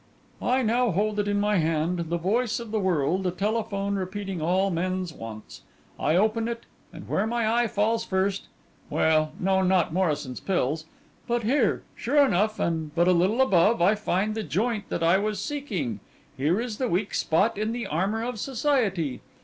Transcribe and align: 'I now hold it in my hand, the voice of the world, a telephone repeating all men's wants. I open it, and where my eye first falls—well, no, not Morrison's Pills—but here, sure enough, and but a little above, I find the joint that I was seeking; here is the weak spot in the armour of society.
'I 0.41 0.63
now 0.63 0.89
hold 0.89 1.19
it 1.19 1.27
in 1.27 1.39
my 1.39 1.57
hand, 1.57 2.09
the 2.09 2.17
voice 2.17 2.59
of 2.59 2.71
the 2.71 2.79
world, 2.79 3.27
a 3.27 3.29
telephone 3.29 3.93
repeating 3.97 4.41
all 4.41 4.71
men's 4.71 5.13
wants. 5.13 5.61
I 5.99 6.15
open 6.15 6.47
it, 6.47 6.63
and 6.91 7.07
where 7.07 7.27
my 7.27 7.47
eye 7.47 7.67
first 7.67 8.07
falls—well, 8.09 9.33
no, 9.39 9.61
not 9.61 9.93
Morrison's 9.93 10.39
Pills—but 10.39 11.43
here, 11.43 11.83
sure 11.95 12.25
enough, 12.25 12.59
and 12.59 12.95
but 12.95 13.07
a 13.07 13.11
little 13.13 13.41
above, 13.41 13.79
I 13.79 13.93
find 13.93 14.33
the 14.33 14.41
joint 14.41 14.89
that 14.89 15.03
I 15.03 15.19
was 15.19 15.39
seeking; 15.39 15.99
here 16.35 16.59
is 16.59 16.79
the 16.79 16.87
weak 16.87 17.13
spot 17.13 17.55
in 17.55 17.71
the 17.71 17.85
armour 17.85 18.23
of 18.23 18.39
society. 18.39 19.21